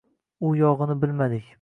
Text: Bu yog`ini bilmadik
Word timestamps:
Bu 0.45 0.53
yog`ini 0.61 0.99
bilmadik 1.05 1.49